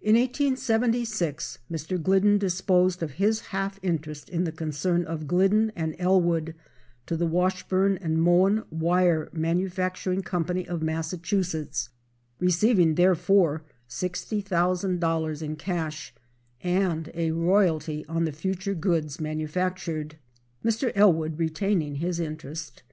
In 0.00 0.14
1876 0.14 1.58
Mr. 1.68 2.00
Glidden 2.00 2.38
disposed 2.38 3.02
of 3.02 3.14
his 3.14 3.46
half 3.48 3.80
interest 3.82 4.30
in 4.30 4.44
the 4.44 4.52
concern 4.52 5.04
of 5.04 5.26
Glidden 5.26 5.72
& 5.86 5.98
Ellwood 5.98 6.54
to 7.06 7.16
the 7.16 7.26
Washburn 7.26 7.98
& 8.12 8.14
Moen 8.24 8.62
(wire) 8.70 9.28
Manufacturing 9.32 10.22
Company, 10.22 10.64
of 10.68 10.80
Massachusetts, 10.80 11.88
receiving 12.38 12.94
therefor 12.94 13.64
$60,000 13.88 15.42
in 15.42 15.56
cash 15.56 16.14
and 16.60 17.10
a 17.12 17.32
royalty 17.32 18.06
on 18.06 18.24
the 18.24 18.30
future 18.32 18.74
goods 18.74 19.18
manufactured, 19.20 20.18
Mr. 20.64 20.92
Ellwood 20.94 21.36
retaining 21.40 21.96
his 21.96 22.20
interest. 22.20 22.84